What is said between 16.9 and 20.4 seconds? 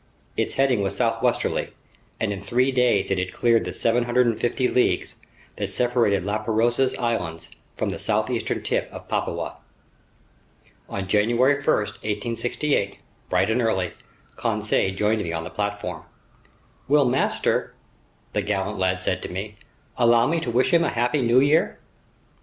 master," the gallant lad said to me, "allow me